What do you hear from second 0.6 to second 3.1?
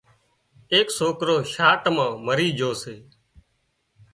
ايڪ سوڪرو ڇاٽ مان مري جھو سي